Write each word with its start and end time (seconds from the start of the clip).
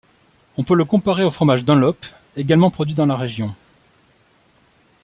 On 0.57 0.63
peut 0.63 0.73
le 0.73 0.83
comparer 0.83 1.23
au 1.23 1.29
fromage 1.29 1.63
Dunlop, 1.63 1.95
également 2.35 2.71
produit 2.71 2.95
dans 2.95 3.05
la 3.05 3.15
région. 3.15 3.55